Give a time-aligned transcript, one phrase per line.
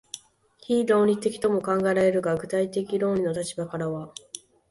[0.65, 4.11] 非論理的とも考えられるが、具体的論理の立場からは、